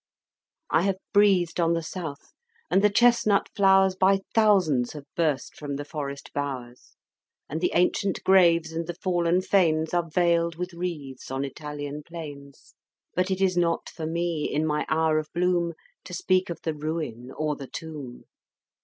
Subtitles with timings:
[0.71, 2.33] I have breathed on the South,
[2.71, 6.95] and the chestnut flowers By thousands have burst from the forest bowers,
[7.47, 12.73] And the ancient graves and the fallen fanes Are veiled with wreathes on Italian plains;
[13.13, 15.73] But it is not for me, in my hour of bloom,
[16.05, 18.23] To speak of the ruin or the tomb!